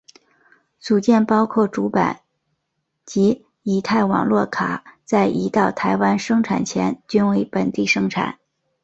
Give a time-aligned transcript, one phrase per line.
[0.79, 2.21] 组件包括主板
[3.05, 8.39] 及乙太网络卡在移到台湾生产前均为本地生产。